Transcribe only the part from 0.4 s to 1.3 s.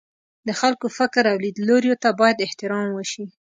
د خلکو فکر